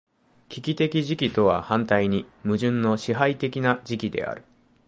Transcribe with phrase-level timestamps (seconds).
[0.49, 4.43] 危機的時期とは反対に矛盾の支配的な時期である。